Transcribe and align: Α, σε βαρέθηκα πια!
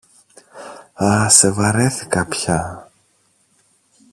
Α, 1.03 1.29
σε 1.29 1.51
βαρέθηκα 1.51 2.25
πια! 2.27 2.91